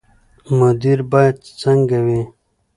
[0.57, 2.21] مدیر باید څنګه وي؟